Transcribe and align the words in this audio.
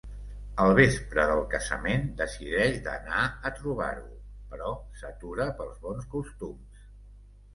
El 0.61 0.71
vespre 0.77 1.23
del 1.31 1.41
casament 1.51 2.07
decideix 2.21 2.79
d'anar 2.87 3.21
a 3.49 3.51
trobar-ho 3.59 4.07
però 4.53 4.71
s'atura 5.01 5.47
pels 5.61 5.77
bons 5.87 6.09
costums. 6.15 6.83